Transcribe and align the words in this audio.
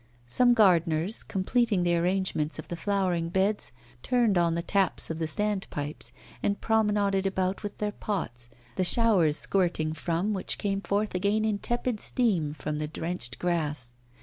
Some 0.25 0.55
gardeners, 0.55 1.21
completing 1.21 1.83
the 1.83 1.95
arrangements 1.95 2.57
of 2.57 2.69
the 2.69 2.75
flower 2.75 3.21
beds, 3.21 3.71
turned 4.01 4.35
on 4.35 4.55
the 4.55 4.63
taps 4.63 5.11
of 5.11 5.19
the 5.19 5.27
stand 5.27 5.67
pipes 5.69 6.11
and 6.41 6.59
promenaded 6.59 7.27
about 7.27 7.61
with 7.61 7.77
their 7.77 7.91
pots, 7.91 8.49
the 8.77 8.83
showers 8.83 9.37
squirting 9.37 9.93
from 9.93 10.33
which 10.33 10.57
came 10.57 10.81
forth 10.81 11.13
again 11.13 11.45
in 11.45 11.59
tepid 11.59 11.99
steam 11.99 12.51
from 12.55 12.79
the 12.79 12.87
drenched 12.87 13.37
grass. 13.37 13.93